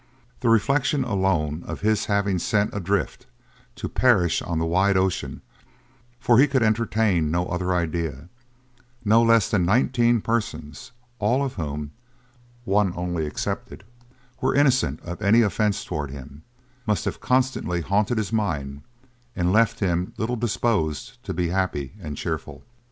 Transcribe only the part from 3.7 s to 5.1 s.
to perish on the wide